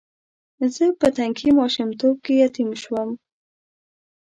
[0.75, 3.09] زه په تنکي ماشومتوب کې یتیم شوم.